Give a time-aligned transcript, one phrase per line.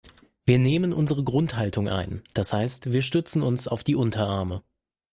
[0.45, 4.63] Wir nehmen unsere Grundhaltung ein, das heißt wir stützen uns auf die Unterarme.